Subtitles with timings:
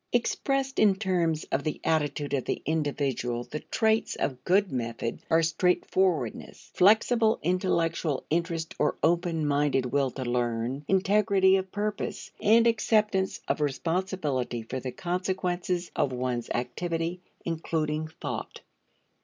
[0.11, 5.43] Expressed in terms of the attitude of the individual the traits of good method are
[5.43, 13.41] straightforwardness, flexible intellectual interest or open minded will to learn, integrity of purpose, and acceptance
[13.47, 18.61] of responsibility for the consequences of one's activity including thought.